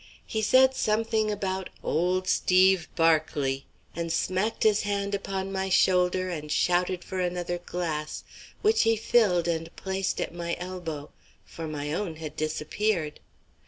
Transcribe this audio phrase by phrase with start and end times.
[0.25, 6.51] He said something about "Old Steve Berkeley," and smacked his hand upon my shoulder, and
[6.51, 8.23] shouted for another glass,
[8.63, 11.11] which he filled and placed at my elbow,
[11.45, 13.19] for my own had disappeared.